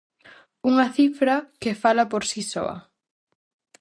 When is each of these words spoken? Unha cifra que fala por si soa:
Unha 0.69 0.87
cifra 0.97 1.35
que 1.61 1.79
fala 1.83 2.03
por 2.11 2.23
si 2.29 2.41
soa: 2.51 2.77